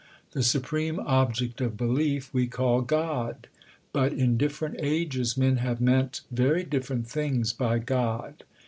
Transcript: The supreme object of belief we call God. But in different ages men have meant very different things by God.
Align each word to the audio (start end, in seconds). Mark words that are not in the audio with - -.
The 0.31 0.41
supreme 0.41 0.99
object 1.01 1.61
of 1.61 1.77
belief 1.77 2.33
we 2.33 2.47
call 2.47 2.81
God. 2.81 3.45
But 3.93 4.13
in 4.13 4.35
different 4.35 4.77
ages 4.79 5.37
men 5.37 5.57
have 5.57 5.79
meant 5.79 6.21
very 6.31 6.63
different 6.63 7.05
things 7.07 7.53
by 7.53 7.77
God. 7.77 8.43